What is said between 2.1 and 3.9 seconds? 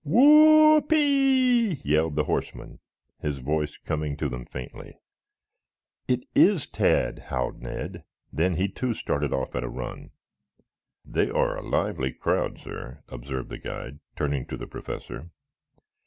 the horseman, his voice